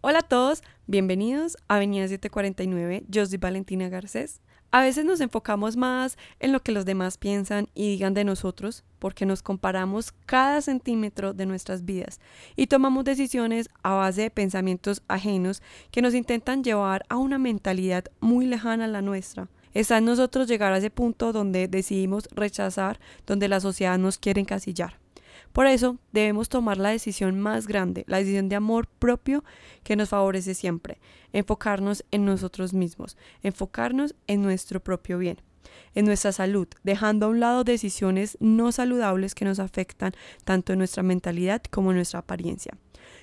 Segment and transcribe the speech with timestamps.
[0.00, 3.02] Hola a todos, bienvenidos a Avenida 749.
[3.08, 4.40] Yo soy Valentina Garcés.
[4.70, 8.84] A veces nos enfocamos más en lo que los demás piensan y digan de nosotros
[9.00, 12.20] porque nos comparamos cada centímetro de nuestras vidas
[12.54, 18.04] y tomamos decisiones a base de pensamientos ajenos que nos intentan llevar a una mentalidad
[18.20, 19.48] muy lejana a la nuestra.
[19.74, 24.40] Está en nosotros llegar a ese punto donde decidimos rechazar, donde la sociedad nos quiere
[24.40, 25.00] encasillar.
[25.52, 29.44] Por eso debemos tomar la decisión más grande, la decisión de amor propio
[29.82, 31.00] que nos favorece siempre,
[31.32, 35.40] enfocarnos en nosotros mismos, enfocarnos en nuestro propio bien
[35.94, 40.12] en nuestra salud, dejando a un lado decisiones no saludables que nos afectan
[40.44, 42.76] tanto en nuestra mentalidad como en nuestra apariencia.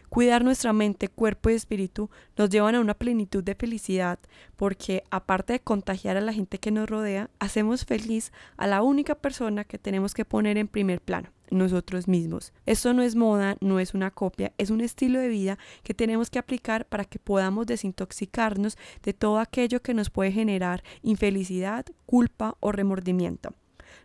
[0.10, 4.20] Cuidar nuestra mente, cuerpo y espíritu nos llevan a una plenitud de felicidad
[4.56, 9.16] porque aparte de contagiar a la gente que nos rodea, hacemos feliz a la única
[9.16, 12.54] persona que tenemos que poner en primer plano, nosotros mismos.
[12.66, 16.30] Esto no es moda, no es una copia, es un estilo de vida que tenemos
[16.30, 22.58] que aplicar para que podamos desintoxicarnos de todo aquello que nos puede generar infelicidad, culpa
[22.60, 23.54] o remordimiento.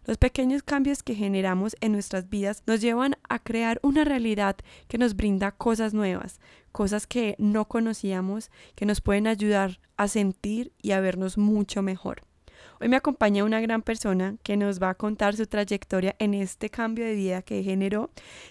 [0.06, 4.56] Los pequeños cambios que generamos en nuestras vidas nos llevan a crear una realidad
[4.88, 6.40] que nos brinda cosas nuevas,
[6.72, 12.22] cosas que no conocíamos, que nos pueden ayudar a sentir y a vernos mucho mejor.
[12.82, 16.70] Hoy me acompaña una gran persona que nos va a contar su trayectoria en este
[16.70, 18.08] cambio de vida que generó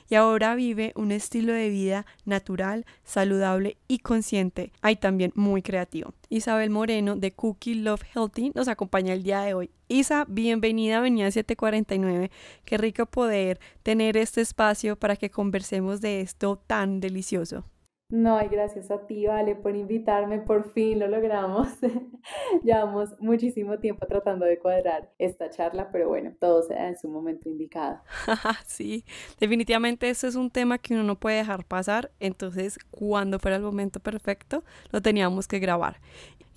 [0.08, 4.72] y ahora vive un estilo de vida natural, saludable y consciente.
[4.82, 6.14] Hay también muy creativo.
[6.30, 9.72] Isabel Moreno de Cookie Love Healthy nos acompaña el día de hoy.
[9.88, 12.30] Isa, bienvenida a Avenida 749.
[12.66, 17.66] Qué rico poder tener este espacio para que conversemos de esto tan delicioso.
[18.12, 21.68] No, hay gracias a ti, Vale, por invitarme, por fin lo logramos.
[22.64, 27.50] Llevamos muchísimo tiempo tratando de cuadrar esta charla, pero bueno, todo se en su momento
[27.50, 28.02] indicado.
[28.66, 29.06] sí,
[29.40, 33.64] definitivamente eso es un tema que uno no puede dejar pasar, entonces cuando fuera el
[33.64, 35.98] momento perfecto, lo teníamos que grabar.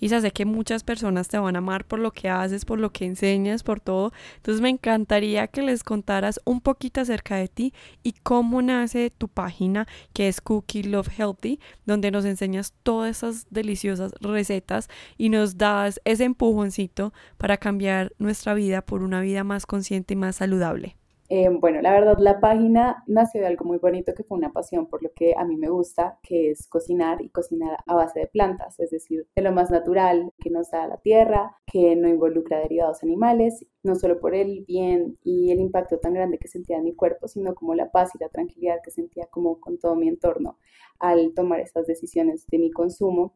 [0.03, 2.91] Y sé que muchas personas te van a amar por lo que haces, por lo
[2.91, 4.11] que enseñas, por todo.
[4.35, 9.29] Entonces me encantaría que les contaras un poquito acerca de ti y cómo nace tu
[9.29, 15.57] página que es Cookie Love Healthy, donde nos enseñas todas esas deliciosas recetas y nos
[15.57, 20.97] das ese empujoncito para cambiar nuestra vida por una vida más consciente y más saludable.
[21.29, 24.87] Eh, bueno, la verdad, la página nació de algo muy bonito que fue una pasión
[24.87, 28.27] por lo que a mí me gusta, que es cocinar y cocinar a base de
[28.27, 32.59] plantas, es decir, de lo más natural que nos da la tierra, que no involucra
[32.59, 36.83] derivados animales, no solo por el bien y el impacto tan grande que sentía en
[36.83, 40.09] mi cuerpo, sino como la paz y la tranquilidad que sentía como con todo mi
[40.09, 40.59] entorno
[40.99, 43.33] al tomar estas decisiones de mi consumo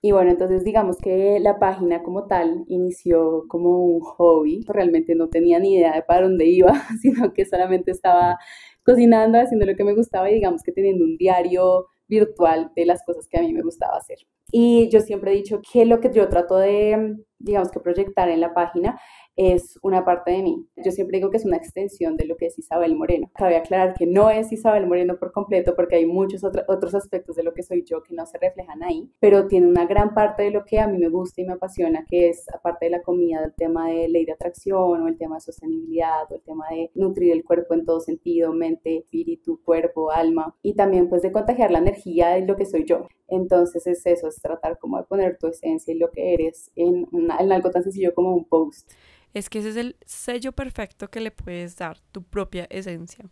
[0.00, 4.64] y bueno, entonces digamos que la página como tal inició como un hobby.
[4.68, 6.72] Realmente no tenía ni idea de para dónde iba,
[7.02, 8.38] sino que solamente estaba
[8.84, 13.04] cocinando, haciendo lo que me gustaba y digamos que teniendo un diario virtual de las
[13.04, 14.18] cosas que a mí me gustaba hacer.
[14.50, 18.40] Y yo siempre he dicho que lo que yo trato de, digamos que proyectar en
[18.40, 18.98] la página
[19.38, 20.66] es una parte de mí.
[20.84, 23.30] Yo siempre digo que es una extensión de lo que es Isabel Moreno.
[23.36, 27.44] Cabe aclarar que no es Isabel Moreno por completo porque hay muchos otros aspectos de
[27.44, 30.50] lo que soy yo que no se reflejan ahí, pero tiene una gran parte de
[30.50, 33.44] lo que a mí me gusta y me apasiona, que es aparte de la comida,
[33.44, 36.90] el tema de ley de atracción o el tema de sostenibilidad o el tema de
[36.94, 41.70] nutrir el cuerpo en todo sentido, mente, espíritu, cuerpo, alma y también pues de contagiar
[41.70, 43.06] la energía de lo que soy yo.
[43.28, 47.52] Entonces es eso, tratar como de poner tu esencia y lo que eres en, en
[47.52, 48.90] algo tan sencillo como un post
[49.34, 53.26] es que ese es el sello perfecto que le puedes dar, tu propia esencia.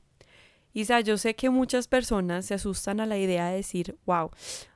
[0.72, 4.31] Isa, yo sé que muchas personas se asustan a la idea de decir, wow,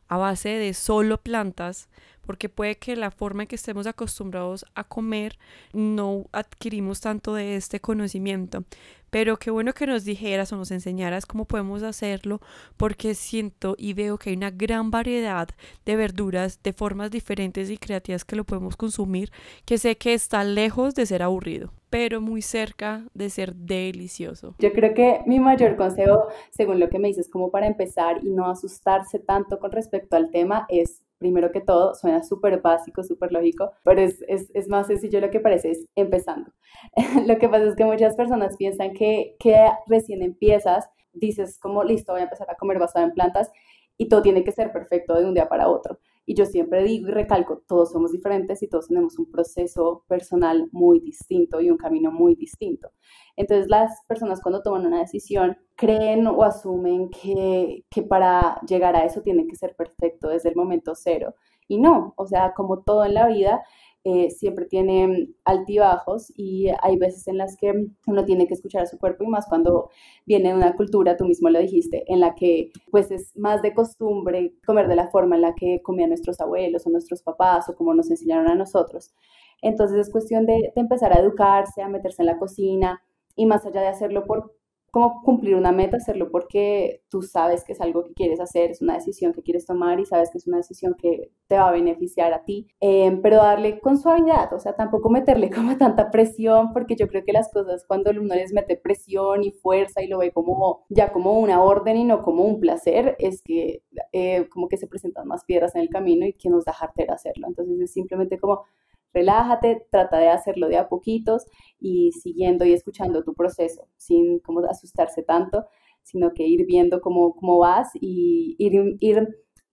[0.08, 1.88] a base de solo plantas,
[2.26, 5.38] porque puede que la forma en que estemos acostumbrados a comer
[5.72, 8.64] no adquirimos tanto de este conocimiento.
[9.10, 12.40] Pero qué bueno que nos dijeras o nos enseñaras cómo podemos hacerlo,
[12.76, 15.48] porque siento y veo que hay una gran variedad
[15.84, 19.30] de verduras de formas diferentes y creativas que lo podemos consumir,
[19.64, 24.54] que sé que está lejos de ser aburrido, pero muy cerca de ser delicioso.
[24.60, 28.30] Yo creo que mi mayor consejo, según lo que me dices, como para empezar y
[28.30, 33.30] no asustarse tanto con respecto al tema, es primero que todo, suena súper básico, súper
[33.30, 36.50] lógico, pero es, es, es, más sencillo lo que parece, es empezando.
[37.26, 39.54] lo que pasa es que muchas personas piensan que, que
[39.86, 43.52] recién empiezas, dices como, listo, voy a empezar a comer basado en plantas
[43.98, 45.98] y todo tiene que ser perfecto de un día para otro.
[46.26, 50.68] Y yo siempre digo y recalco, todos somos diferentes y todos tenemos un proceso personal
[50.72, 52.90] muy distinto y un camino muy distinto.
[53.36, 59.04] Entonces las personas cuando toman una decisión creen o asumen que, que para llegar a
[59.04, 61.34] eso tiene que ser perfecto desde el momento cero.
[61.66, 63.62] Y no, o sea, como todo en la vida,
[64.04, 67.72] eh, siempre tiene altibajos y hay veces en las que
[68.06, 69.90] uno tiene que escuchar a su cuerpo y más cuando
[70.24, 73.74] viene de una cultura, tú mismo lo dijiste, en la que pues es más de
[73.74, 77.74] costumbre comer de la forma en la que comían nuestros abuelos o nuestros papás o
[77.74, 79.12] como nos enseñaron a nosotros.
[79.60, 83.02] Entonces es cuestión de, de empezar a educarse, a meterse en la cocina
[83.36, 84.54] y más allá de hacerlo por
[84.90, 88.82] como cumplir una meta, hacerlo porque tú sabes que es algo que quieres hacer, es
[88.82, 91.72] una decisión que quieres tomar y sabes que es una decisión que te va a
[91.72, 96.72] beneficiar a ti, em, pero darle con suavidad, o sea, tampoco meterle como tanta presión,
[96.72, 100.18] porque yo creo que las cosas cuando uno les mete presión y fuerza y lo
[100.18, 103.82] ve como ya como una orden y no como un placer, es que
[104.12, 107.14] eh, como que se presentan más piedras en el camino y que nos da jartera
[107.14, 107.46] hacerlo.
[107.48, 108.64] Entonces es simplemente como
[109.12, 111.46] relájate, trata de hacerlo de a poquitos
[111.78, 115.66] y siguiendo y escuchando tu proceso sin como asustarse tanto,
[116.02, 119.28] sino que ir viendo cómo, cómo vas y ir, ir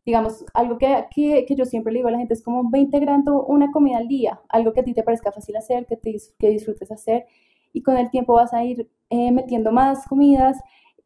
[0.06, 2.80] digamos, algo que, que, que, yo siempre le digo a la gente es como va
[2.80, 6.16] integrando una comida al día, algo que a ti te parezca fácil hacer, que, te,
[6.40, 7.26] que disfrutes hacer
[7.74, 10.58] y con el tiempo vas a ir eh, metiendo más comidas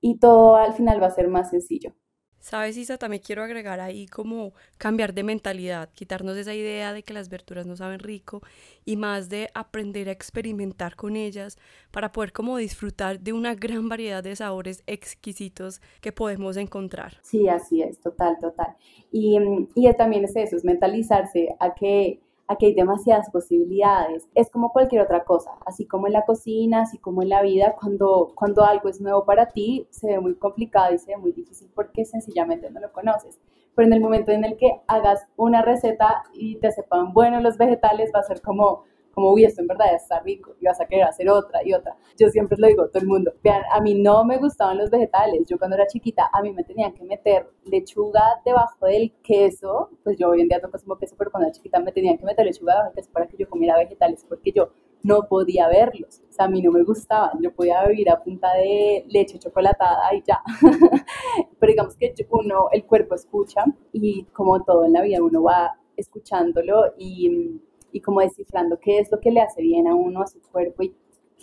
[0.02, 1.94] y todo al final va a ser más sencillo.
[2.42, 7.14] Sabes, Isa, también quiero agregar ahí como cambiar de mentalidad, quitarnos esa idea de que
[7.14, 8.42] las verduras no saben rico
[8.84, 11.60] y más de aprender a experimentar con ellas
[11.92, 17.20] para poder como disfrutar de una gran variedad de sabores exquisitos que podemos encontrar.
[17.22, 18.76] Sí, así es, total, total.
[19.12, 19.38] Y,
[19.76, 22.22] y también es eso, es mentalizarse a que
[22.52, 24.28] aquí hay demasiadas posibilidades.
[24.36, 27.76] Es como cualquier otra cosa, así como en la cocina, así como en la vida,
[27.80, 31.32] cuando, cuando algo es nuevo para ti, se ve muy complicado y se ve muy
[31.32, 33.40] difícil porque sencillamente no lo conoces.
[33.74, 37.58] Pero en el momento en el que hagas una receta y te sepan buenos los
[37.58, 38.84] vegetales, va a ser como,
[39.14, 41.96] como, uy, esto en verdad está rico, y vas a querer hacer otra y otra.
[42.18, 44.90] Yo siempre lo digo a todo el mundo, vean, a mí no me gustaban los
[44.90, 49.90] vegetales, yo cuando era chiquita, a mí me tenían que meter lechuga debajo del queso,
[50.04, 52.26] pues yo hoy en día no consumo queso, pero cuando era chiquita me tenían que
[52.26, 54.72] meter lechuga debajo del queso para que yo comiera vegetales, porque yo
[55.04, 58.54] no podía verlos, o sea, a mí no me gustaban, yo podía vivir a punta
[58.54, 60.42] de leche chocolatada y ya,
[61.60, 65.76] pero digamos que uno, el cuerpo escucha y como todo en la vida uno va
[65.98, 70.28] escuchándolo y y como descifrando qué es lo que le hace bien a uno, a
[70.28, 70.94] su cuerpo y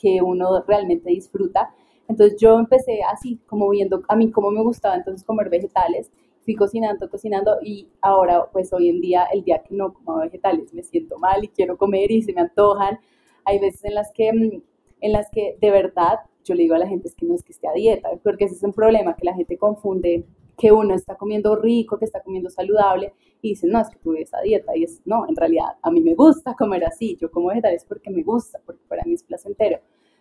[0.00, 1.74] que uno realmente disfruta.
[2.08, 6.10] Entonces yo empecé así, como viendo a mí cómo me gustaba entonces comer vegetales,
[6.44, 10.72] fui cocinando, cocinando y ahora pues hoy en día, el día que no como vegetales,
[10.72, 12.98] me siento mal y quiero comer y se me antojan.
[13.44, 14.62] Hay veces en las que, mm,
[15.00, 17.42] en las que de verdad yo le digo a la gente es que no es
[17.42, 20.24] que esté a dieta, porque ese es un problema que la gente confunde
[20.58, 24.12] que uno está comiendo rico, que está comiendo saludable y dicen, no, es que tú
[24.12, 27.30] ves a dieta y es, no, en realidad a mí me gusta comer así, yo
[27.30, 29.78] como vegetales porque me gusta, porque para mí es placentero,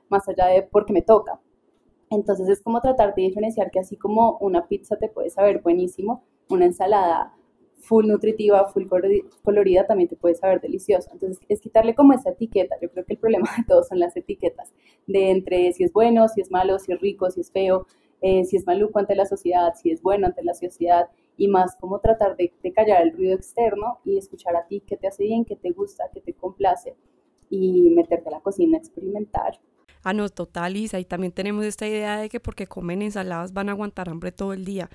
[0.10, 1.42] más allá de porque me toca.
[2.12, 6.24] Entonces es como tratar de diferenciar que así como una pizza te puede saber buenísimo,
[6.50, 7.34] una ensalada
[7.80, 8.86] full nutritiva, full
[9.44, 11.10] colorida también te puede saber deliciosa.
[11.14, 12.76] Entonces es quitarle como esa etiqueta.
[12.82, 14.72] Yo creo que el problema de todos son las etiquetas,
[15.08, 17.88] de entre si es bueno, si es malo, si es rico, si es feo,
[18.22, 21.76] eh, si es maluco ante la sociedad, si es bueno ante la sociedad y más
[21.76, 25.46] como tratar de, callar el ruido externo y escuchar a ti qué te hace bien,
[25.46, 26.96] qué te gusta, qué te complace
[27.50, 29.60] y meterte a la cocina a experimentar.
[30.04, 31.00] Ah, no, total, Isa.
[31.00, 34.54] Y también tenemos esta idea de que porque comen ensaladas van a aguantar hambre todo
[34.54, 34.90] el día.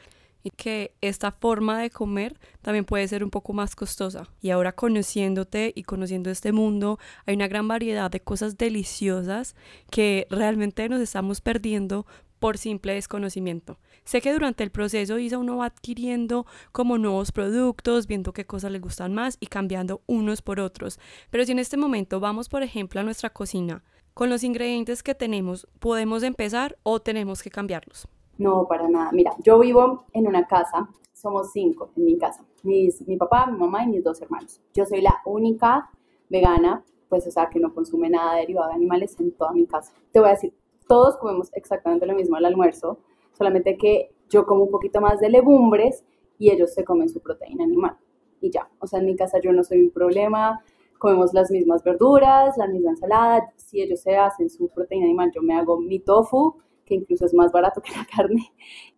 [0.44, 4.28] Y que esta forma de comer también puede ser un poco más costosa.
[4.40, 9.54] Y ahora conociéndote y conociendo este mundo, hay una gran variedad de cosas deliciosas
[9.90, 12.06] que realmente nos estamos perdiendo
[12.42, 13.78] por simple desconocimiento.
[14.02, 18.72] Sé que durante el proceso ISA uno va adquiriendo como nuevos productos, viendo qué cosas
[18.72, 20.98] le gustan más y cambiando unos por otros.
[21.30, 25.14] Pero si en este momento vamos, por ejemplo, a nuestra cocina, con los ingredientes que
[25.14, 28.08] tenemos, ¿podemos empezar o tenemos que cambiarlos?
[28.38, 29.12] No, para nada.
[29.12, 33.84] Mira, yo vivo en una casa, somos cinco en mi casa, mi papá, mi mamá
[33.84, 34.60] y mis dos hermanos.
[34.74, 35.92] Yo soy la única
[36.28, 39.92] vegana, pues o sea, que no consume nada derivado de animales en toda mi casa.
[40.10, 40.52] Te voy a decir
[40.86, 42.98] todos comemos exactamente lo mismo al almuerzo,
[43.32, 46.04] solamente que yo como un poquito más de legumbres
[46.38, 47.96] y ellos se comen su proteína animal.
[48.40, 50.64] Y ya, o sea, en mi casa yo no soy un problema,
[50.98, 55.42] comemos las mismas verduras, la misma ensalada, si ellos se hacen su proteína animal, yo
[55.42, 58.52] me hago mi tofu, que incluso es más barato que la carne.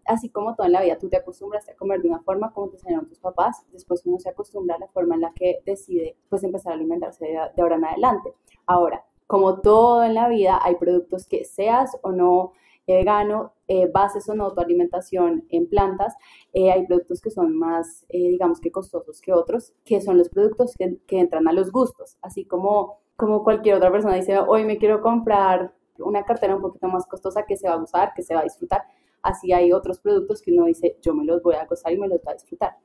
[0.06, 2.76] Así como toda la vida tú te acostumbras a comer de una forma como te
[2.76, 6.44] enseñaron tus papás, después uno se acostumbra a la forma en la que decide pues
[6.44, 8.34] empezar a alimentarse de, de ahora en adelante.
[8.66, 12.52] Ahora, como todo en la vida, hay productos que seas o no
[12.86, 16.14] vegano, eh, bases o no tu alimentación en plantas,
[16.52, 20.28] eh, hay productos que son más, eh, digamos que costosos que otros, que son los
[20.28, 24.64] productos que, que, entran a los gustos, así como, como cualquier otra persona dice, hoy
[24.64, 28.22] me quiero comprar una cartera un poquito más costosa que se va a usar, que
[28.22, 28.82] se va a disfrutar,
[29.22, 32.08] así hay otros productos que uno dice, yo me los voy a gozar y me
[32.08, 32.76] los voy a disfrutar.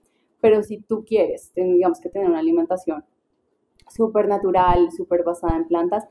[0.41, 3.03] Pero si tú quieres, digamos que tener una alimentación
[3.89, 6.08] súper natural, súper basada en plantas,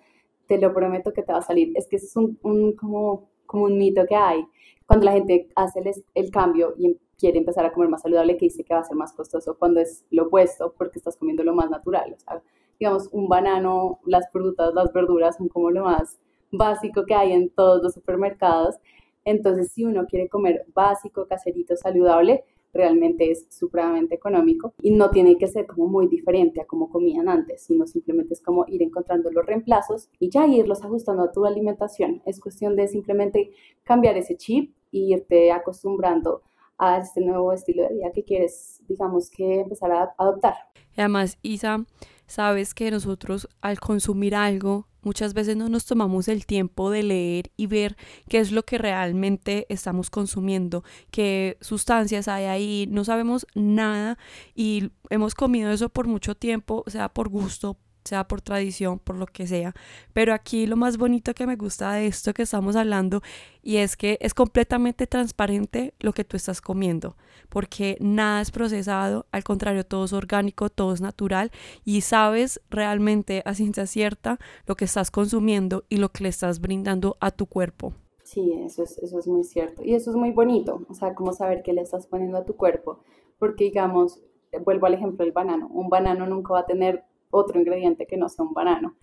[0.48, 1.72] te lo prometo que te va a salir.
[1.76, 2.36] Es que es un,
[2.72, 4.44] como, como un mito que hay.
[4.86, 8.46] Cuando la gente hace el, el cambio y quiere empezar a comer más saludable, que
[8.46, 11.54] dice que va a ser más costoso, cuando es lo opuesto, porque estás comiendo lo
[11.54, 12.14] más natural.
[12.16, 12.42] O sea,
[12.80, 16.18] digamos, un banano, las frutas, las verduras son como lo más
[16.50, 18.76] básico que hay en todos los supermercados.
[19.24, 25.36] Entonces, si uno quiere comer básico, caserito, saludable, realmente es supremamente económico y no tiene
[25.36, 29.30] que ser como muy diferente a como comían antes, sino simplemente es como ir encontrando
[29.30, 32.22] los reemplazos y ya irlos ajustando a tu alimentación.
[32.26, 33.52] Es cuestión de simplemente
[33.84, 36.42] cambiar ese chip e irte acostumbrando
[36.78, 40.54] a este nuevo estilo de vida que quieres, digamos, que empezar a adoptar.
[40.96, 41.84] Además, Isa,
[42.26, 47.50] sabes que nosotros al consumir algo muchas veces no nos tomamos el tiempo de leer
[47.56, 47.96] y ver
[48.28, 54.18] qué es lo que realmente estamos consumiendo, qué sustancias hay ahí, no sabemos nada
[54.54, 57.78] y hemos comido eso por mucho tiempo, sea por gusto,
[58.08, 59.74] sea por tradición, por lo que sea.
[60.12, 63.22] Pero aquí lo más bonito que me gusta de esto que estamos hablando
[63.62, 67.16] y es que es completamente transparente lo que tú estás comiendo,
[67.48, 71.50] porque nada es procesado, al contrario, todo es orgánico, todo es natural
[71.84, 76.60] y sabes realmente a ciencia cierta lo que estás consumiendo y lo que le estás
[76.60, 77.92] brindando a tu cuerpo.
[78.24, 79.82] Sí, eso es, eso es muy cierto.
[79.82, 82.56] Y eso es muy bonito, o sea, como saber qué le estás poniendo a tu
[82.56, 83.00] cuerpo,
[83.38, 84.20] porque digamos,
[84.64, 88.28] vuelvo al ejemplo del banano, un banano nunca va a tener otro ingrediente que no
[88.28, 88.96] sea un banano.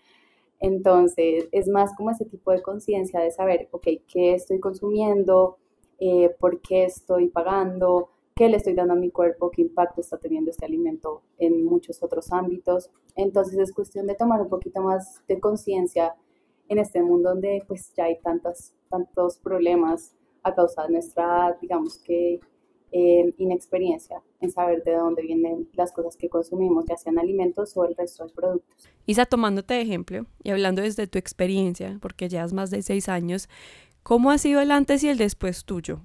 [0.59, 5.57] Entonces, es más como ese tipo de conciencia de saber, ok, ¿qué estoy consumiendo?
[5.99, 8.09] Eh, ¿Por qué estoy pagando?
[8.35, 9.51] ¿Qué le estoy dando a mi cuerpo?
[9.51, 12.89] ¿Qué impacto está teniendo este alimento en muchos otros ámbitos?
[13.15, 16.15] Entonces, es cuestión de tomar un poquito más de conciencia
[16.67, 21.97] en este mundo donde pues ya hay tantas, tantos problemas a causa de nuestra, digamos
[21.99, 22.39] que,
[23.37, 27.95] inexperiencia en saber de dónde vienen las cosas que consumimos, ya sean alimentos o el
[27.95, 28.89] resto de productos.
[29.05, 33.49] Isa, tomándote de ejemplo y hablando desde tu experiencia, porque llevas más de seis años,
[34.03, 36.01] ¿cómo ha sido el antes y el después tuyo?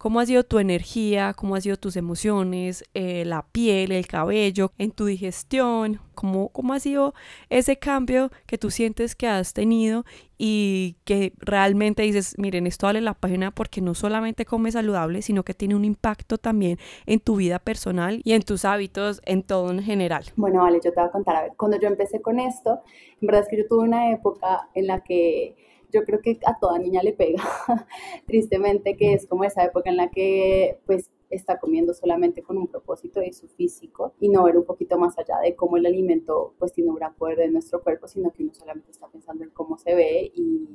[0.00, 4.72] Cómo ha sido tu energía, cómo han sido tus emociones, eh, la piel, el cabello,
[4.78, 7.12] en tu digestión, cómo, cómo ha sido
[7.50, 10.06] ese cambio que tú sientes que has tenido
[10.38, 15.42] y que realmente dices, miren, esto vale la pena porque no solamente comes saludable, sino
[15.42, 19.70] que tiene un impacto también en tu vida personal y en tus hábitos en todo
[19.70, 20.24] en general.
[20.34, 22.80] Bueno, vale, yo te voy a contar, a ver, cuando yo empecé con esto,
[23.20, 25.56] en verdad es que yo tuve una época en la que
[25.92, 27.42] yo creo que a toda niña le pega,
[28.26, 32.66] tristemente, que es como esa época en la que pues está comiendo solamente con un
[32.66, 36.54] propósito de su físico y no ver un poquito más allá de cómo el alimento
[36.58, 39.50] pues tiene un gran poder en nuestro cuerpo, sino que uno solamente está pensando en
[39.50, 40.68] cómo se ve y,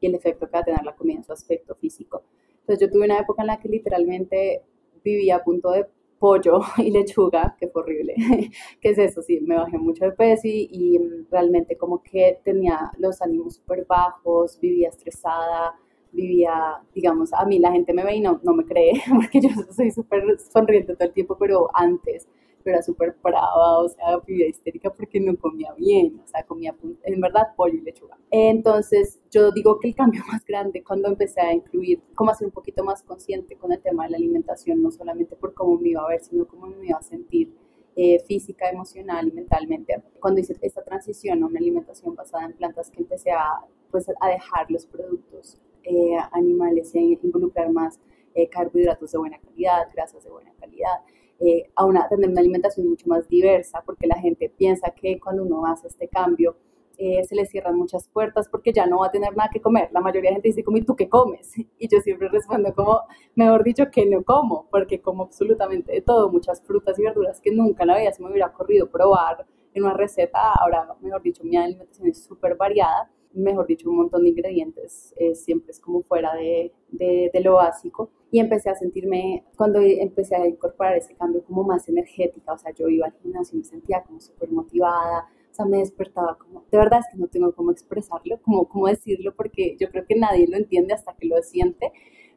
[0.00, 2.22] y el efecto que va a tener la comida en su aspecto físico.
[2.60, 4.62] Entonces yo tuve una época en la que literalmente
[5.04, 5.86] vivía a punto de
[6.18, 8.14] pollo y lechuga, que fue horrible.
[8.80, 9.22] ¿Qué es eso?
[9.22, 10.98] Sí, me bajé mucho de peso y,
[11.30, 15.74] realmente como que tenía los ánimos súper bajos, vivía estresada,
[16.12, 19.50] vivía, digamos, a mí la gente me ve y no, no me cree, porque yo
[19.70, 22.26] soy súper sonriente todo el tiempo, pero antes
[22.70, 27.20] era súper brava, o sea, vivía histérica porque no comía bien, o sea, comía en
[27.20, 28.18] verdad pollo y lechuga.
[28.30, 32.52] Entonces, yo digo que el cambio más grande cuando empecé a incluir, cómo ser un
[32.52, 36.02] poquito más consciente con el tema de la alimentación, no solamente por cómo me iba
[36.02, 37.52] a ver, sino cómo me iba a sentir
[37.96, 40.00] eh, física, emocional y mentalmente.
[40.20, 43.44] Cuando hice esta transición a una alimentación basada en plantas, que empecé a,
[43.90, 47.98] pues, a dejar los productos eh, animales e involucrar más
[48.34, 51.00] eh, carbohidratos de buena calidad, grasas de buena calidad,
[51.40, 55.44] eh, a, una, tener una alimentación mucho más diversa, porque la gente piensa que cuando
[55.44, 56.56] uno hace este cambio
[57.00, 59.88] eh, se le cierran muchas puertas porque ya no va a tener nada que comer.
[59.92, 61.52] La mayoría de gente dice, ¿y tú qué comes?
[61.78, 63.02] Y yo siempre respondo como,
[63.36, 67.52] mejor dicho, que no como, porque como absolutamente de todo, muchas frutas y verduras que
[67.52, 70.52] nunca en la vida se me hubiera ocurrido probar en una receta.
[70.54, 75.34] Ahora, mejor dicho, mi alimentación es súper variada mejor dicho, un montón de ingredientes, eh,
[75.34, 78.10] siempre es como fuera de, de, de, lo básico.
[78.30, 82.72] Y empecé a sentirme, cuando empecé a incorporar ese cambio como más energética, o sea,
[82.74, 86.64] yo iba al gimnasio y me sentía como súper motivada, o sea, me despertaba como,
[86.70, 90.14] de verdad es que no tengo cómo expresarlo, como cómo decirlo, porque yo creo que
[90.14, 91.92] nadie lo entiende hasta que lo siente,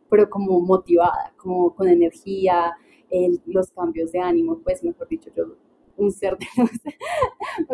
[0.10, 2.74] pero como motivada, como con energía,
[3.10, 5.56] el, los cambios de ánimo, pues mejor dicho, yo
[5.98, 6.48] un ser de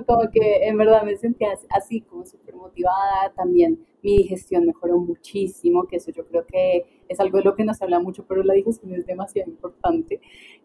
[0.05, 3.33] como que en verdad me sentía así, como súper motivada.
[3.35, 7.63] También mi digestión mejoró muchísimo, que eso yo creo que es algo de lo que
[7.63, 10.21] no se habla mucho, pero la digestión es demasiado importante.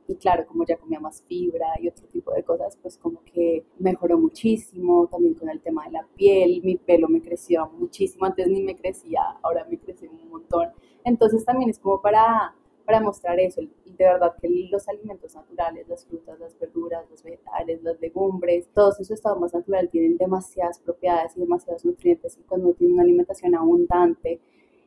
[0.08, 3.64] Y claro, como ya comía más fibra y otro tipo de cosas, pues como que
[3.78, 5.08] mejoró muchísimo.
[5.08, 8.26] También con el tema de la piel, mi pelo me creció muchísimo.
[8.26, 10.68] Antes ni me crecía, ahora me creció un montón.
[11.04, 12.54] Entonces también es como para
[12.92, 13.62] para mostrar eso.
[13.62, 18.68] Y de verdad que los alimentos naturales, las frutas, las verduras, los vegetales, las legumbres,
[18.74, 22.76] todos en su estado más natural tienen demasiadas propiedades y demasiados nutrientes y cuando uno
[22.76, 24.40] tiene una alimentación abundante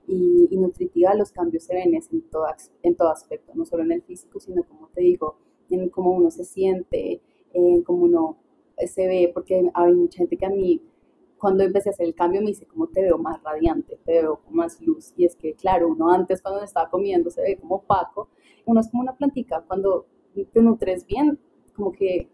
[0.07, 2.45] y, nutritiva, los cambios se ven en todo,
[2.83, 5.37] en todo aspecto, no solo en el físico, sino como te digo,
[5.71, 7.21] en cómo uno se siente,
[7.53, 8.37] en cómo uno
[8.85, 10.79] se ve, porque hay mucha gente que a mí
[11.37, 13.99] cuando empecé a hacer el cambio me dice, ¿cómo te veo más radiante?
[14.05, 15.13] Te veo con más luz.
[15.17, 18.29] Y es que, claro, uno antes cuando estaba comiendo se ve como opaco.
[18.65, 19.61] Uno es como una plantica.
[19.67, 21.39] Cuando te nutres bien,
[21.75, 22.29] como que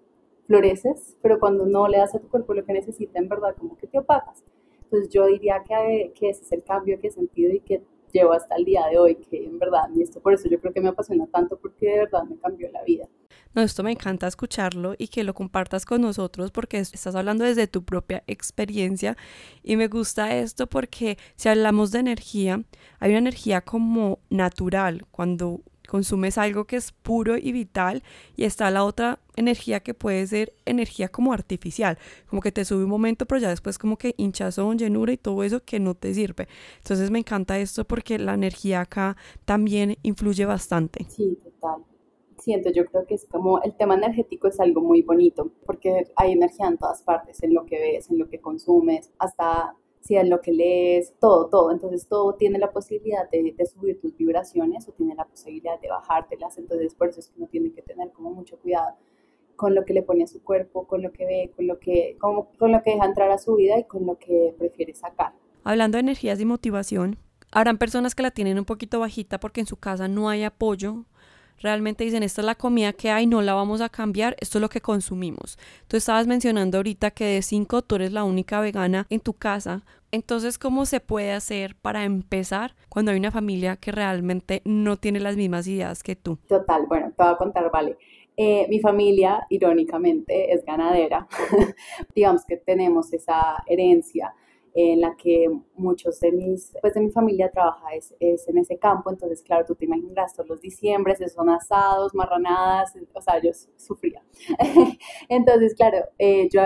[0.47, 3.77] floreces, pero cuando no le das a tu cuerpo lo que necesita, en verdad, como
[3.77, 4.43] que te opacas.
[4.83, 8.33] Entonces yo diría que, que ese es el cambio que he sentido y que llevo
[8.33, 10.81] hasta el día de hoy, que en verdad, y esto por eso yo creo que
[10.81, 13.07] me apasiona tanto, porque de verdad me cambió la vida.
[13.53, 17.67] No, esto me encanta escucharlo y que lo compartas con nosotros porque estás hablando desde
[17.67, 19.17] tu propia experiencia
[19.61, 22.63] y me gusta esto porque si hablamos de energía,
[22.99, 25.61] hay una energía como natural cuando
[25.91, 28.01] consumes algo que es puro y vital
[28.37, 31.97] y está la otra energía que puede ser energía como artificial,
[32.29, 35.43] como que te sube un momento pero ya después como que hinchazón, llenura y todo
[35.43, 36.47] eso que no te sirve.
[36.77, 41.05] Entonces me encanta esto porque la energía acá también influye bastante.
[41.09, 41.83] Sí, total
[42.37, 46.31] siento, yo creo que es como el tema energético es algo muy bonito, porque hay
[46.31, 50.29] energía en todas partes, en lo que ves, en lo que consumes, hasta si en
[50.29, 51.71] lo que lees, todo, todo.
[51.71, 56.57] Entonces todo tiene la posibilidad de, subir tus vibraciones o tiene la posibilidad de bajártelas.
[56.57, 58.95] Entonces por eso es que uno tiene que tener como mucho cuidado
[59.55, 62.17] con lo que le pone a su cuerpo, con lo que ve, con lo que,
[62.19, 65.33] con, con lo que deja entrar a su vida y con lo que prefiere sacar.
[65.63, 67.17] Hablando de energías y motivación,
[67.51, 71.05] habrán personas que la tienen un poquito bajita porque en su casa no hay apoyo
[71.61, 74.61] realmente dicen, esta es la comida que hay, no la vamos a cambiar, esto es
[74.61, 75.57] lo que consumimos.
[75.87, 79.83] Tú estabas mencionando ahorita que de cinco tú eres la única vegana en tu casa.
[80.11, 85.19] Entonces, ¿cómo se puede hacer para empezar cuando hay una familia que realmente no tiene
[85.19, 86.37] las mismas ideas que tú?
[86.47, 87.97] Total, bueno, te voy a contar, vale.
[88.35, 91.27] Eh, mi familia, irónicamente, es ganadera.
[92.15, 94.33] Digamos que tenemos esa herencia
[94.73, 98.77] en la que muchos de mis, pues de mi familia trabaja es, es, en ese
[98.77, 103.51] campo, entonces claro, tú te imaginas todos los diciembres, son asados, marranadas, o sea, yo
[103.75, 104.23] sufría.
[105.29, 106.61] entonces, claro, eh, yo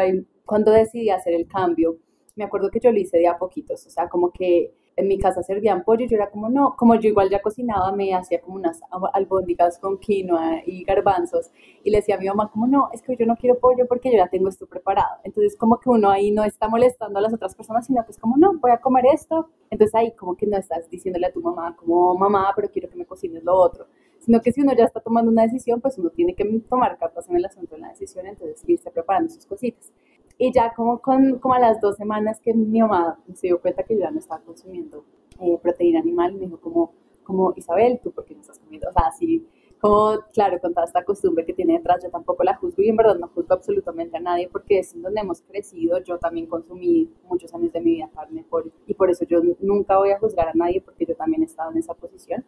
[0.45, 1.97] cuando decidí hacer el cambio,
[2.35, 5.17] me acuerdo que yo lo hice de a poquitos, o sea, como que en mi
[5.17, 8.55] casa servían pollo, yo era como, no, como yo igual ya cocinaba, me hacía como
[8.55, 8.79] unas
[9.13, 11.51] albóndigas con quinoa y garbanzos,
[11.83, 14.11] y le decía a mi mamá como, no, es que yo no quiero pollo porque
[14.11, 15.17] yo ya tengo esto preparado.
[15.23, 18.19] Entonces como que uno ahí no está molestando a las otras personas, sino que es
[18.19, 19.49] como, no, voy a comer esto.
[19.69, 22.95] Entonces ahí como que no estás diciéndole a tu mamá como, mamá, pero quiero que
[22.95, 23.87] me cocines lo otro.
[24.19, 27.29] Sino que si uno ya está tomando una decisión, pues uno tiene que tomar cartas
[27.29, 29.91] en el asunto de la decisión, entonces irse preparando sus cositas.
[30.37, 33.83] Y ya como, con, como a las dos semanas que mi mamá se dio cuenta
[33.83, 35.05] que yo ya no estaba consumiendo
[35.39, 36.93] eh, proteína animal, me dijo como,
[37.23, 38.89] como, Isabel, ¿tú por qué no estás comiendo?
[38.89, 39.45] O sea, así
[39.79, 42.95] como, claro, con toda esta costumbre que tiene detrás, yo tampoco la juzgo y en
[42.95, 45.99] verdad no juzgo absolutamente a nadie porque es donde hemos crecido.
[46.03, 49.97] Yo también consumí muchos años de mi vida carne por, y por eso yo nunca
[49.97, 52.43] voy a juzgar a nadie porque yo también he estado en esa posición.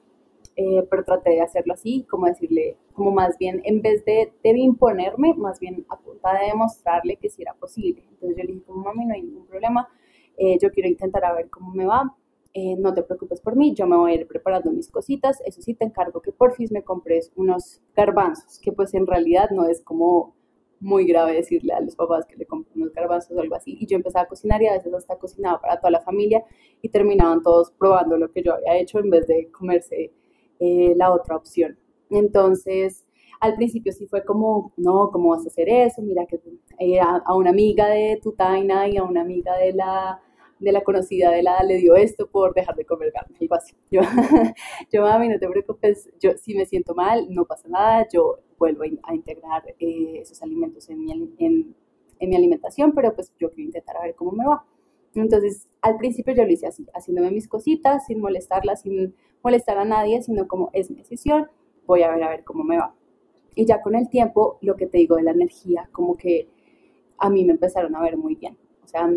[0.60, 4.58] Eh, pero traté de hacerlo así, como decirle, como más bien, en vez de, de
[4.58, 8.04] imponerme, más bien a punta de demostrarle que sí era posible.
[8.10, 9.88] Entonces yo le dije, como mami, no hay ningún problema,
[10.36, 12.12] eh, yo quiero intentar a ver cómo me va,
[12.56, 15.62] eh, no te preocupes por mí, yo me voy a ir preparando mis cositas, eso
[15.62, 19.84] sí te encargo que porfis me compres unos garbanzos, que pues en realidad no es
[19.84, 20.36] como
[20.80, 23.78] muy grave decirle a los papás que le compren unos garbanzos o algo así.
[23.80, 26.44] Y yo empezaba a cocinar y a veces hasta cocinaba para toda la familia
[26.82, 30.12] y terminaban todos probando lo que yo había hecho en vez de comerse
[30.60, 31.78] eh, la otra opción.
[32.10, 33.06] Entonces,
[33.40, 36.02] al principio sí fue como, no, ¿cómo vas a hacer eso?
[36.02, 36.40] Mira que
[36.80, 40.20] eh, a, una amiga de tu taina y a una amiga de la,
[40.60, 43.76] de la conocida de la le dio esto por dejar de comer carne, algo así.
[43.92, 44.02] Yo,
[44.92, 48.84] yo mami, no te preocupes, yo si me siento mal, no pasa nada, yo vuelvo
[48.84, 51.76] a, integrar eh, esos alimentos en mi, en,
[52.20, 54.66] en mi alimentación, pero pues yo quiero intentar a ver cómo me va.
[55.22, 59.86] Entonces, al principio yo lo hice así, haciéndome mis cositas, sin molestarla, sin molestar a
[59.86, 61.48] nadie, sino como es mi decisión,
[61.86, 62.94] voy a ver a ver cómo me va.
[63.56, 66.50] Y ya con el tiempo, lo que te digo de la energía, como que
[67.18, 68.58] a mí me empezaron a ver muy bien.
[68.84, 69.10] O sea,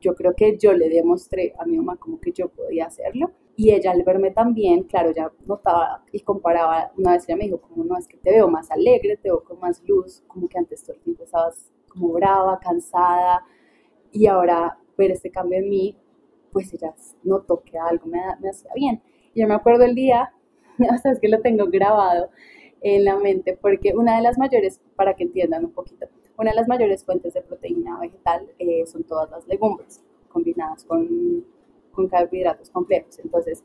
[0.00, 3.32] yo creo que yo le demostré a mi mamá como que yo podía hacerlo.
[3.56, 7.60] Y ella al verme también, claro, ya notaba y comparaba, una vez ella me dijo,
[7.60, 10.58] como no, es que te veo más alegre, te veo con más luz, como que
[10.58, 13.42] antes todo el tiempo estabas como brava, cansada,
[14.12, 15.96] y ahora ver este cambio en mí,
[16.52, 19.02] pues ella notó que algo me, me hacía bien.
[19.34, 20.32] Yo me acuerdo el día,
[21.02, 22.30] sea, es que lo tengo grabado
[22.80, 26.06] en la mente, porque una de las mayores, para que entiendan un poquito,
[26.38, 31.44] una de las mayores fuentes de proteína vegetal eh, son todas las legumbres combinadas con,
[31.92, 33.18] con carbohidratos complejos.
[33.18, 33.64] Entonces,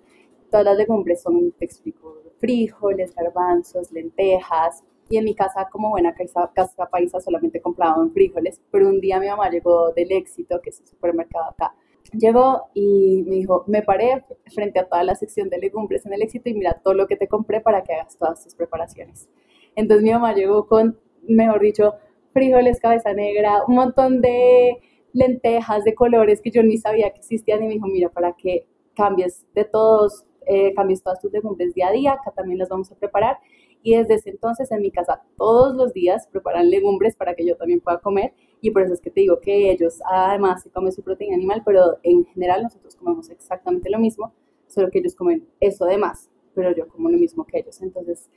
[0.50, 6.14] todas las legumbres son, te explico frijoles, garbanzos, lentejas, y en mi casa, como buena
[6.14, 8.62] casa, casa paisa, solamente compraban frijoles.
[8.72, 11.76] Pero un día mi mamá llegó del éxito, que es un supermercado acá.
[12.14, 16.22] Llegó y me dijo, me paré frente a toda la sección de legumbres en el
[16.22, 19.30] éxito y mira todo lo que te compré para que hagas todas tus preparaciones.
[19.76, 20.98] Entonces mi mamá llegó con,
[21.28, 21.96] mejor dicho,
[22.34, 24.80] frijoles, cabeza negra, un montón de
[25.14, 28.66] lentejas de colores que yo ni sabía que existían y me dijo, mira, para que
[28.96, 32.92] cambies de todos, eh, cambies todas tus legumbres día a día, acá también las vamos
[32.92, 33.38] a preparar
[33.84, 37.56] y desde ese entonces en mi casa todos los días preparan legumbres para que yo
[37.56, 40.92] también pueda comer y por eso es que te digo que ellos además se comen
[40.92, 44.34] su proteína animal, pero en general nosotros comemos exactamente lo mismo,
[44.68, 47.82] solo que ellos comen eso además, pero yo como lo mismo que ellos.
[47.82, 48.30] Entonces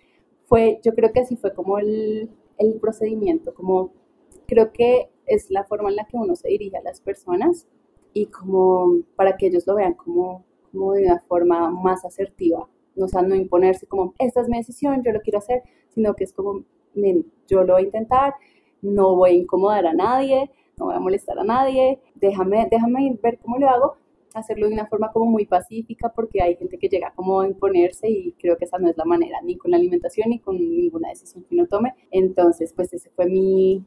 [0.45, 3.93] fue, yo creo que así fue como el, el procedimiento, como
[4.47, 7.67] creo que es la forma en la que uno se dirige a las personas
[8.15, 13.09] y como para que ellos lo vean como, como de una forma más asertiva o
[13.09, 16.33] sea, no imponerse como, esta es mi decisión, yo lo quiero hacer, sino que es
[16.33, 16.65] como,
[17.47, 18.35] yo lo voy a intentar,
[18.83, 23.39] no voy a incomodar a nadie, no voy a molestar a nadie, déjame, déjame ver
[23.39, 23.97] cómo lo hago,
[24.35, 28.09] hacerlo de una forma como muy pacífica, porque hay gente que llega como a imponerse
[28.11, 31.11] y creo que esa no es la manera, ni con la alimentación ni con ninguna
[31.11, 31.95] decisión que uno tome.
[32.11, 33.85] Entonces, pues ese fue mi,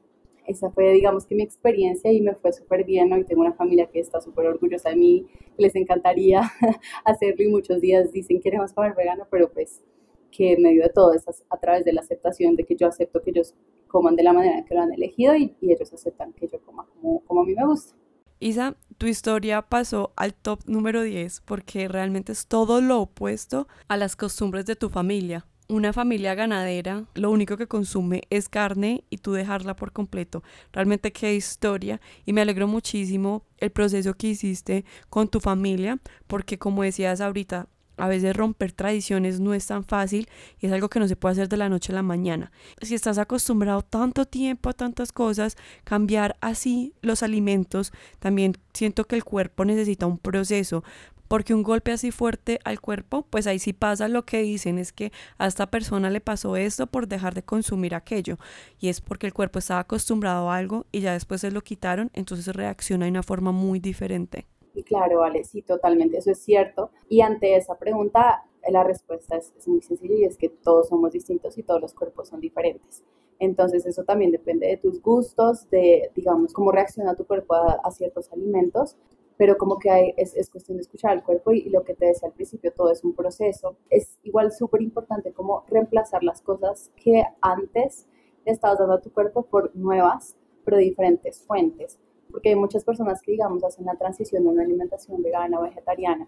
[0.48, 3.12] esa fue, digamos que mi experiencia y me fue súper bien.
[3.12, 6.42] Hoy tengo una familia que está súper orgullosa de mí, les encantaría
[7.06, 9.84] hacerlo y muchos días dicen queremos comer vegano, pero pues
[10.32, 13.22] que en medio de todo es a través de la aceptación de que yo acepto
[13.22, 13.56] que ellos
[13.88, 17.22] coman de la manera que lo han elegido y, ellos aceptan que yo coma como,
[17.26, 17.96] como a mí me gusta.
[18.40, 23.98] Isa, tu historia pasó al top número 10 porque realmente es todo lo opuesto a
[23.98, 29.18] las costumbres de tu familia una familia ganadera lo único que consume es carne y
[29.18, 30.44] tú dejarla por completo.
[30.72, 36.58] Realmente qué historia y me alegro muchísimo el proceso que hiciste con tu familia porque
[36.58, 41.00] como decías ahorita, a veces romper tradiciones no es tan fácil y es algo que
[41.00, 42.52] no se puede hacer de la noche a la mañana.
[42.82, 49.16] Si estás acostumbrado tanto tiempo a tantas cosas, cambiar así los alimentos, también siento que
[49.16, 50.84] el cuerpo necesita un proceso
[51.28, 54.94] porque un golpe así fuerte al cuerpo, pues ahí sí pasa lo que dicen, es
[54.94, 58.38] que a esta persona le pasó esto por dejar de consumir aquello,
[58.80, 62.10] y es porque el cuerpo estaba acostumbrado a algo y ya después se lo quitaron,
[62.14, 64.48] entonces reacciona de una forma muy diferente.
[64.86, 66.92] Claro, vale, sí, totalmente, eso es cierto.
[67.10, 71.58] Y ante esa pregunta, la respuesta es, muy sencilla y es que todos somos distintos
[71.58, 73.04] y todos los cuerpos son diferentes.
[73.40, 78.32] Entonces eso también depende de tus gustos, de, digamos, cómo reacciona tu cuerpo a ciertos
[78.32, 78.96] alimentos
[79.38, 82.08] pero como que hay, es, es, cuestión de escuchar al cuerpo y, lo que te
[82.08, 83.78] decía al principio, todo es un proceso.
[83.90, 88.08] Es igual súper importante como reemplazar las cosas que antes
[88.46, 92.00] le estabas dando a tu cuerpo por nuevas, pero diferentes fuentes,
[92.32, 96.28] porque hay muchas personas que, digamos, hacen la transición de una alimentación vegana o vegetariana,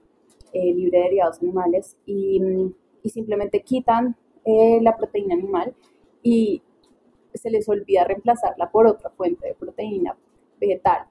[0.54, 2.42] eh, libre de derivados animales, y,
[3.02, 5.74] y simplemente quitan eh, la proteína animal
[6.24, 6.62] y
[7.34, 10.18] se les olvida reemplazarla por otra fuente de proteína
[10.60, 11.08] vegetal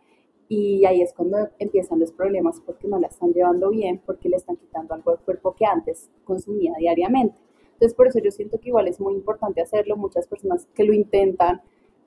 [0.48, 4.37] y ahí es cuando empiezan los problemas porque no la están llevando bien, porque le
[4.37, 7.37] están quitando algo al cuerpo que antes consumía diariamente.
[7.74, 9.96] Entonces, por eso yo siento que igual es muy importante hacerlo.
[9.96, 11.61] Muchas personas que lo intentan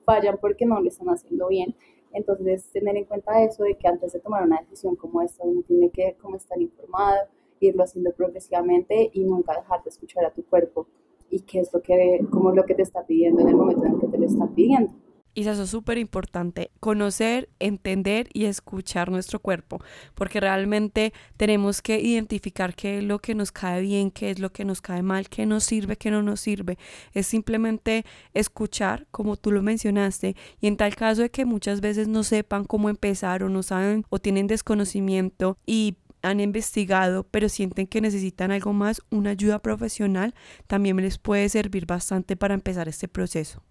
[0.04, 1.74] fallan porque no lo están haciendo bien.
[2.12, 5.62] Entonces, tener en cuenta eso de que antes de tomar una decisión como esta, uno
[5.62, 7.26] tiene que como estar informado,
[7.60, 10.86] irlo haciendo progresivamente y nunca dejar de escuchar a tu cuerpo
[11.30, 13.94] y qué es lo que, como lo que te está pidiendo en el momento en
[13.94, 14.92] el que te lo está pidiendo.
[15.34, 19.82] Y eso es súper importante, conocer, entender y escuchar nuestro cuerpo,
[20.14, 24.52] porque realmente tenemos que identificar qué es lo que nos cae bien, qué es lo
[24.52, 26.76] que nos cae mal, qué nos sirve, qué no nos sirve.
[27.14, 32.08] Es simplemente escuchar, como tú lo mencionaste, y en tal caso de que muchas veces
[32.08, 37.86] no sepan cómo empezar o no saben o tienen desconocimiento y han investigado, pero sienten
[37.86, 40.34] que necesitan algo más, una ayuda profesional,
[40.66, 43.62] también les puede servir bastante para empezar este proceso.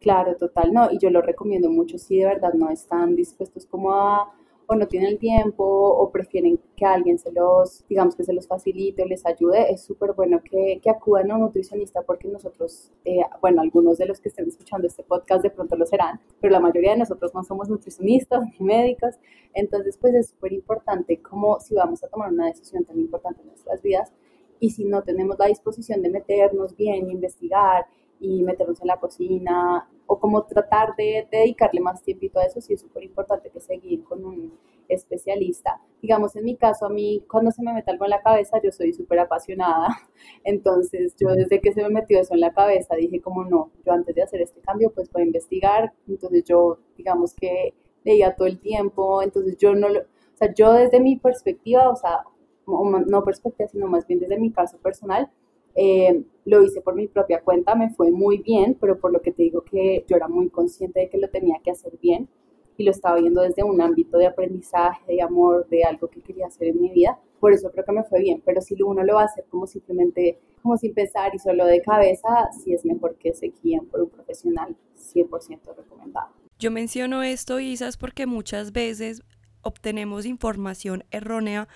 [0.00, 3.92] Claro, total, no, y yo lo recomiendo mucho si de verdad no están dispuestos como
[3.92, 4.32] a,
[4.70, 8.46] o no tienen el tiempo, o prefieren que alguien se los, digamos que se los
[8.46, 12.92] facilite o les ayude, es súper bueno que, que, acudan a un nutricionista porque nosotros,
[13.04, 16.52] eh, bueno, algunos de los que estén escuchando este podcast de pronto lo serán, pero
[16.52, 19.14] la mayoría de nosotros no somos nutricionistas ni médicos,
[19.54, 23.48] entonces pues es súper importante como si vamos a tomar una decisión tan importante en
[23.48, 24.12] nuestras vidas
[24.60, 27.86] y si no tenemos la disposición de meternos bien, investigar,
[28.20, 32.72] y meternos en la cocina o como tratar de, dedicarle más tiempo a eso, sí
[32.72, 34.52] es súper importante que seguir con un
[34.88, 35.80] especialista.
[36.00, 38.72] Digamos, en mi caso, a mí cuando se me mete algo en la cabeza, yo
[38.72, 39.88] soy súper apasionada.
[40.44, 43.92] Entonces, yo desde que se me metió eso en la cabeza, dije como no, yo
[43.92, 45.92] antes de hacer este cambio, pues voy a investigar.
[46.08, 49.22] Entonces, yo, digamos que leía todo el tiempo.
[49.22, 52.24] Entonces, yo no lo, o sea, yo desde mi perspectiva, o sea,
[52.66, 55.30] no perspectiva, sino más bien desde mi caso personal,
[55.80, 59.30] eh, lo hice por mi propia cuenta, me fue muy bien, pero por lo que
[59.30, 62.28] te digo que yo era muy consciente de que lo tenía que hacer bien
[62.76, 66.48] y lo estaba viendo desde un ámbito de aprendizaje, de amor, de algo que quería
[66.48, 67.20] hacer en mi vida.
[67.38, 69.68] Por eso creo que me fue bien, pero si uno lo va a hacer como
[69.68, 74.00] simplemente, como sin pensar y solo de cabeza, sí es mejor que se guíen por
[74.00, 76.28] un profesional 100% recomendado.
[76.58, 79.22] Yo menciono esto, Isas, porque muchas veces
[79.62, 81.68] obtenemos información errónea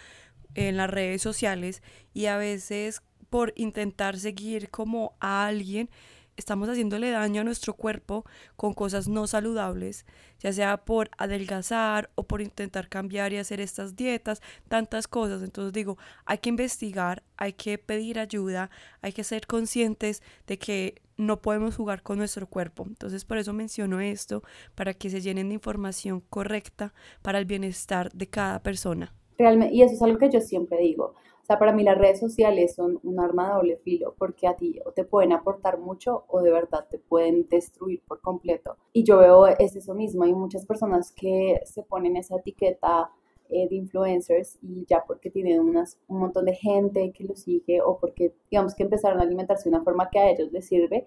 [0.54, 5.88] en las redes sociales y a veces por intentar seguir como a alguien
[6.36, 10.04] estamos haciéndole daño a nuestro cuerpo con cosas no saludables,
[10.38, 15.42] ya sea por adelgazar o por intentar cambiar y hacer estas dietas, tantas cosas.
[15.42, 18.68] Entonces digo, hay que investigar, hay que pedir ayuda,
[19.00, 22.84] hay que ser conscientes de que no podemos jugar con nuestro cuerpo.
[22.86, 24.42] Entonces por eso menciono esto,
[24.74, 26.92] para que se llenen de información correcta
[27.22, 29.14] para el bienestar de cada persona.
[29.38, 31.14] Realmente, y eso es algo que yo siempre digo.
[31.58, 34.92] Para mí las redes sociales son un arma de doble filo porque a ti o
[34.92, 38.76] te pueden aportar mucho o de verdad te pueden destruir por completo.
[38.92, 43.10] Y yo veo es eso mismo, hay muchas personas que se ponen esa etiqueta
[43.48, 47.82] eh, de influencers y ya porque tienen unas, un montón de gente que los sigue
[47.82, 51.06] o porque digamos que empezaron a alimentarse de una forma que a ellos les sirve,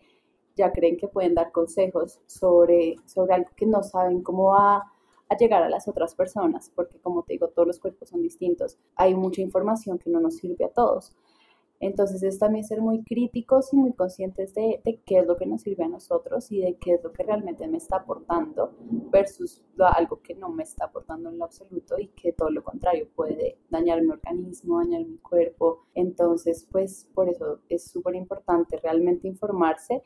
[0.55, 4.84] ya creen que pueden dar consejos sobre, sobre algo que no saben cómo va
[5.29, 8.77] a llegar a las otras personas, porque como te digo, todos los cuerpos son distintos.
[8.95, 11.15] Hay mucha información que no nos sirve a todos.
[11.79, 15.45] Entonces es también ser muy críticos y muy conscientes de, de, qué es lo que
[15.45, 18.73] nos sirve a nosotros y de qué es lo que realmente me está aportando
[19.11, 23.09] versus algo que no me está aportando en lo absoluto y que todo lo contrario
[23.13, 25.85] puede dañar mi organismo, dañar mi cuerpo.
[25.93, 30.01] Entonces, pues por eso es súper importante realmente informarse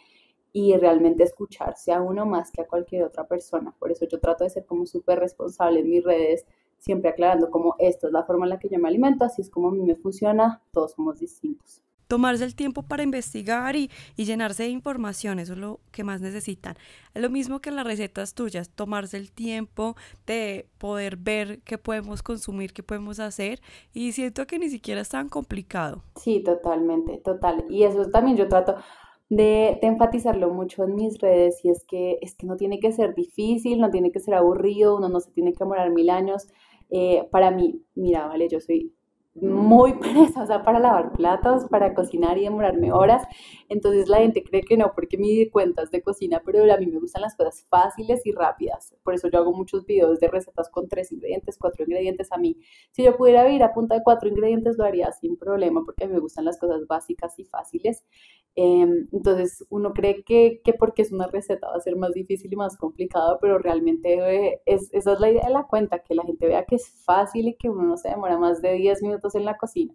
[0.52, 3.74] y realmente escucharse a uno más que a cualquier otra persona.
[3.78, 6.46] Por eso yo trato de ser como súper responsable en mis redes,
[6.80, 9.50] siempre aclarando como esto es la forma en la que yo me alimento, así es
[9.50, 11.82] como a mí me funciona, todos somos distintos.
[12.08, 16.22] Tomarse el tiempo para investigar y, y llenarse de información, eso es lo que más
[16.22, 16.76] necesitan.
[17.14, 21.78] Es lo mismo que en las recetas tuyas, tomarse el tiempo de poder ver qué
[21.78, 23.62] podemos consumir, qué podemos hacer
[23.94, 26.02] y siento que ni siquiera es tan complicado.
[26.16, 27.66] Sí, totalmente, total.
[27.70, 28.78] Y eso también yo trato,
[29.30, 33.16] de, enfatizarlo mucho en mis redes y es que, es que no tiene que ser
[33.16, 36.48] difícil, no tiene que ser aburrido, uno no se tiene que demorar mil años.
[36.90, 38.94] Eh, para mí, mira, vale, yo soy
[39.42, 43.24] muy perezosa para lavar platos, para cocinar y demorarme horas.
[43.70, 47.00] Entonces la gente cree que no, porque me cuentas de cocina, pero a mí me
[47.00, 48.96] gustan las cosas fáciles y rápidas.
[49.04, 52.32] Por eso yo hago muchos videos de recetas con tres ingredientes, cuatro ingredientes.
[52.32, 52.58] A mí,
[52.92, 56.08] si yo pudiera vivir a punta de cuatro ingredientes, lo haría sin problema, porque a
[56.08, 58.06] mí me gustan las cosas básicas y fáciles.
[58.62, 62.52] Em, entonces uno cree que, que, porque es una receta va a ser más difícil
[62.52, 66.14] y más complicado, pero realmente eh, es, esa es la idea de la cuenta, que
[66.14, 69.02] la gente vea que es fácil y que uno no se demora más de 10
[69.02, 69.94] minutos en la cocina.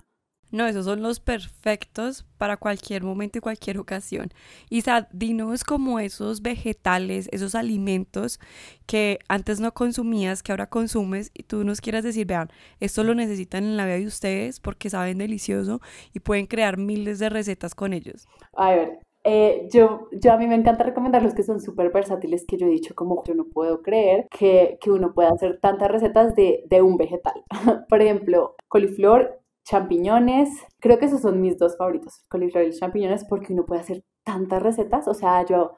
[0.54, 4.28] No, esos son los perfectos para cualquier momento y cualquier ocasión.
[4.70, 8.38] Isa, dinos como esos vegetales, esos alimentos
[8.86, 13.16] que antes no consumías, que ahora consumes y tú nos quieras decir, vean, esto lo
[13.16, 15.80] necesitan en la vida de ustedes porque saben delicioso
[16.12, 18.28] y pueden crear miles de recetas con ellos.
[18.52, 22.44] A ver, eh, yo, yo a mí me encanta recomendar los que son súper versátiles,
[22.46, 25.90] que yo he dicho como yo no puedo creer que, que uno pueda hacer tantas
[25.90, 27.42] recetas de, de un vegetal.
[27.88, 30.50] Por ejemplo, coliflor champiñones.
[30.80, 34.62] Creo que esos son mis dos favoritos, coliflor y champiñones, porque uno puede hacer tantas
[34.62, 35.08] recetas.
[35.08, 35.72] O sea, yo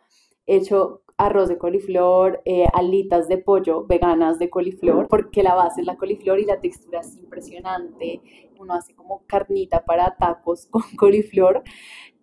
[0.47, 5.81] he hecho arroz de coliflor, eh, alitas de pollo veganas de coliflor, porque la base
[5.81, 8.21] es la coliflor y la textura es impresionante.
[8.59, 11.63] Uno hace como carnita para tacos con coliflor.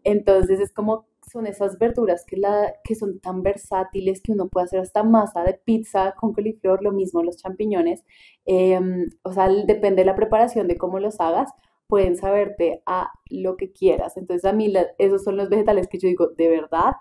[0.03, 4.65] Entonces es como son esas verduras que, la, que son tan versátiles que uno puede
[4.65, 8.05] hacer hasta masa de pizza con coliflor, lo mismo los champiñones.
[8.45, 11.51] Em, o sea, depende de la preparación de cómo los hagas,
[11.87, 14.15] pueden saberte a lo que quieras.
[14.17, 16.93] Entonces a mí esos son los vegetales que yo digo, de verdad,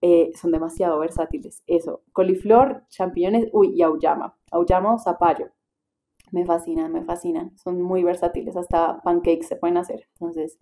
[0.00, 1.62] eh, son demasiado versátiles.
[1.66, 4.36] Eso, coliflor, champiñones, uy, y auyama.
[4.50, 5.50] Auyama o zapallo.
[6.32, 7.56] Me fascinan, me fascinan.
[7.58, 10.08] Son muy versátiles, hasta pancakes se pueden hacer.
[10.14, 10.58] Entonces,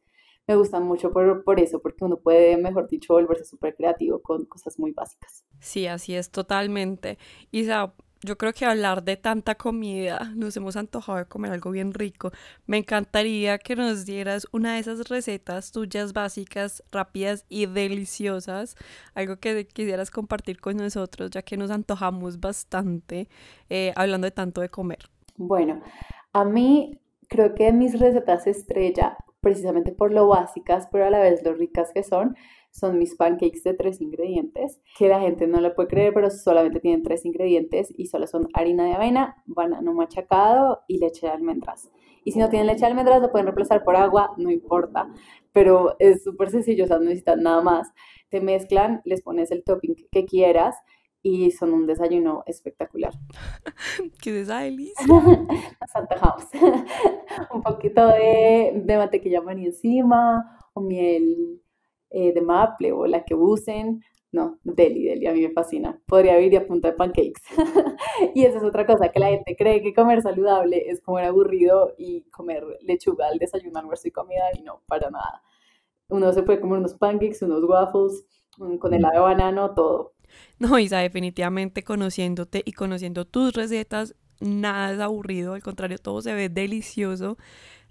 [0.46, 4.44] me gustan mucho por, por eso, porque uno puede, mejor dicho, volverse súper creativo con
[4.44, 5.44] cosas muy básicas.
[5.60, 7.18] Sí, así es, totalmente.
[7.50, 11.92] Isa, yo creo que hablar de tanta comida, nos hemos antojado de comer algo bien
[11.92, 12.30] rico.
[12.66, 18.76] Me encantaría que nos dieras una de esas recetas tuyas básicas, rápidas y deliciosas,
[19.14, 23.28] algo que quisieras compartir con nosotros, ya que nos antojamos bastante
[23.68, 25.10] eh, hablando de tanto de comer.
[25.36, 25.82] Bueno,
[26.32, 31.44] a mí creo que mis recetas estrella precisamente por lo básicas, pero a la vez
[31.44, 32.34] lo ricas que son,
[32.70, 36.80] son mis pancakes de tres ingredientes, que la gente no lo puede creer, pero solamente
[36.80, 41.90] tienen tres ingredientes y solo son harina de avena, banano machacado y leche de almendras.
[42.24, 45.08] Y si no tienen leche de almendras, lo pueden reemplazar por agua, no importa.
[45.52, 47.92] Pero es súper sencillo, o sea, no necesitan nada más.
[48.30, 50.74] Te mezclan, les pones el topping que quieras
[51.24, 53.12] y son un desayuno espectacular.
[54.22, 55.06] ¡Qué delicia!
[55.08, 56.44] Nos antojamos.
[57.54, 61.62] un poquito de, de mantequilla maní encima o miel
[62.10, 64.04] eh, de maple o la que usen.
[64.32, 65.98] No, deli, deli, a mí me fascina.
[66.06, 67.42] Podría vivir a punta de pancakes.
[68.34, 71.94] y esa es otra cosa, que la gente cree que comer saludable es comer aburrido
[71.96, 75.42] y comer lechuga al desayuno, almuerzo y comida, y no, para nada.
[76.08, 78.26] Uno se puede comer unos pancakes, unos waffles,
[78.78, 80.13] con helado de banano, todo.
[80.58, 86.34] No, Isa, definitivamente conociéndote y conociendo tus recetas, nada es aburrido, al contrario, todo se
[86.34, 87.36] ve delicioso.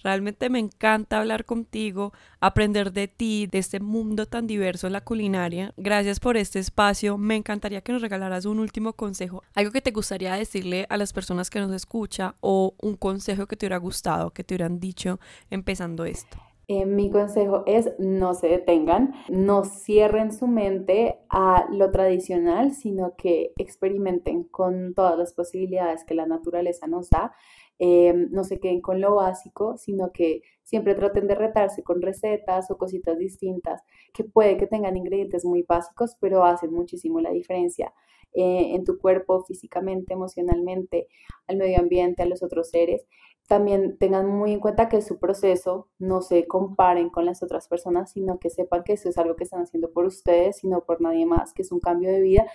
[0.04, 5.74] Realmente me encanta hablar contigo, aprender de ti, de este mundo tan diverso la culinaria.
[5.78, 7.18] Gracias por este espacio.
[7.18, 11.14] Me encantaría que nos regalaras un último consejo, algo que te gustaría decirle a las
[11.14, 15.22] personas que nos escuchan o un consejo que te hubiera gustado, que te hubieran dicho
[15.50, 16.53] empezando esto.
[16.67, 23.15] Eh, mi consejo es no se detengan, no cierren su mente a lo tradicional, sino
[23.17, 27.34] que experimenten con todas las posibilidades que la naturaleza nos da.
[27.80, 32.71] Eh, no se queden con lo básico, sino que siempre traten de retarse con recetas
[32.71, 33.82] o cositas distintas
[34.13, 37.93] que puede que tengan ingredientes muy básicos, pero hacen muchísimo la diferencia
[38.34, 41.08] eh, en tu cuerpo, físicamente, emocionalmente,
[41.47, 43.06] al medio ambiente, a los otros seres
[43.48, 48.12] también tengan muy en cuenta que su proceso no se comparen con las otras personas,
[48.12, 51.02] sino que sepan que eso es algo que están haciendo por ustedes y no por
[51.02, 52.46] nadie más, que es un cambio de vida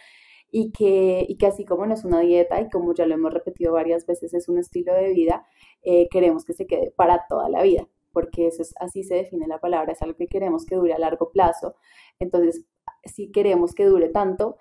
[0.51, 3.33] y que, y que así como no es una dieta y como ya lo hemos
[3.35, 5.46] repetido varias veces, es un estilo de vida,
[5.83, 9.46] eh, queremos que se quede para toda la vida, porque eso es, así se define
[9.46, 11.77] la palabra, es algo que queremos que dure a largo plazo.
[12.18, 12.64] Entonces,
[13.05, 14.57] si queremos que dure tanto,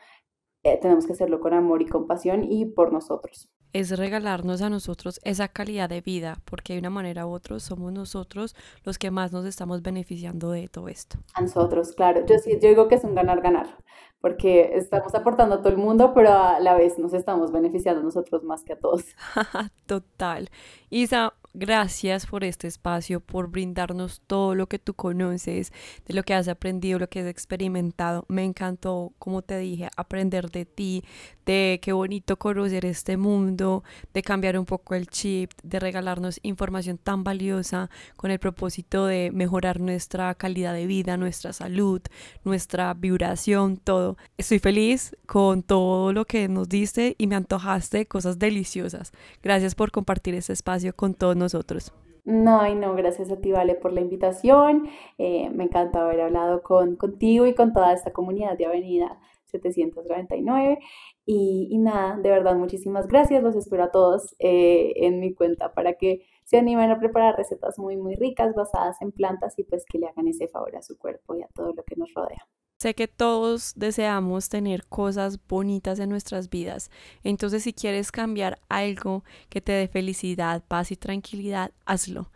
[0.64, 5.20] eh, tenemos que hacerlo con amor y compasión y por nosotros es regalarnos a nosotros
[5.24, 9.32] esa calidad de vida, porque de una manera u otra somos nosotros los que más
[9.32, 11.20] nos estamos beneficiando de todo esto.
[11.36, 12.26] A nosotros, claro.
[12.26, 13.68] Yo sí, yo digo que es un ganar-ganar,
[14.20, 18.04] porque estamos aportando a todo el mundo, pero a la vez nos estamos beneficiando a
[18.04, 19.04] nosotros más que a todos.
[19.86, 20.50] Total.
[20.90, 25.74] Isa, Gracias por este espacio, por brindarnos todo lo que tú conoces,
[26.06, 28.26] de lo que has aprendido, lo que has experimentado.
[28.28, 31.04] Me encantó, como te dije, aprender de ti,
[31.46, 33.84] de qué bonito conocer este mundo,
[34.14, 39.32] de cambiar un poco el chip, de regalarnos información tan valiosa con el propósito de
[39.34, 42.02] mejorar nuestra calidad de vida, nuestra salud,
[42.44, 44.18] nuestra vibración, todo.
[44.38, 49.14] Estoy feliz con todo lo que nos diste y me antojaste cosas deliciosas.
[49.42, 51.94] Gracias por compartir este espacio con todos nosotros.
[52.26, 54.90] No, y no, gracias a ti, Vale, por la invitación.
[55.18, 60.80] Eh, me encanta haber hablado con, contigo y con toda esta comunidad de Avenida 799.
[61.26, 63.42] Y, y nada, de verdad, muchísimas gracias.
[63.42, 67.80] Los espero a todos eh, en mi cuenta para que se animen a preparar recetas
[67.80, 70.98] muy, muy ricas basadas en plantas y pues que le hagan ese favor a su
[70.98, 72.46] cuerpo y a todo lo que nos rodea.
[72.80, 76.92] Sé que todos deseamos tener cosas bonitas en nuestras vidas.
[77.24, 82.30] Entonces, si quieres cambiar algo que te dé felicidad, paz y tranquilidad, hazlo.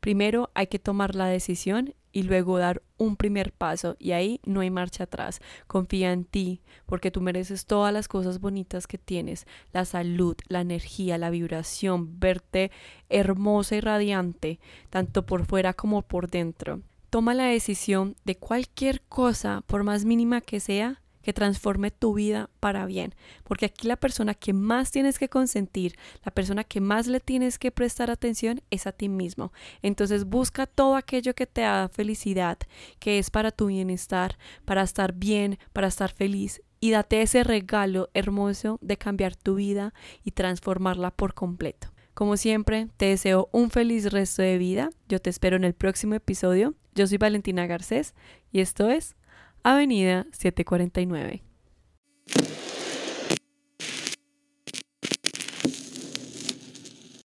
[0.00, 4.62] Primero hay que tomar la decisión y luego dar un primer paso y ahí no
[4.62, 5.40] hay marcha atrás.
[5.68, 10.60] Confía en ti porque tú mereces todas las cosas bonitas que tienes, la salud, la
[10.60, 12.72] energía, la vibración, verte
[13.10, 14.58] hermosa y radiante,
[14.90, 16.82] tanto por fuera como por dentro
[17.14, 22.50] toma la decisión de cualquier cosa, por más mínima que sea, que transforme tu vida
[22.58, 23.14] para bien.
[23.44, 27.60] Porque aquí la persona que más tienes que consentir, la persona que más le tienes
[27.60, 29.52] que prestar atención es a ti mismo.
[29.80, 32.58] Entonces busca todo aquello que te da felicidad,
[32.98, 36.62] que es para tu bienestar, para estar bien, para estar feliz.
[36.80, 41.92] Y date ese regalo hermoso de cambiar tu vida y transformarla por completo.
[42.12, 44.90] Como siempre, te deseo un feliz resto de vida.
[45.08, 46.74] Yo te espero en el próximo episodio.
[46.94, 48.14] Yo soy Valentina Garcés
[48.52, 49.16] y esto es
[49.62, 51.42] Avenida 749.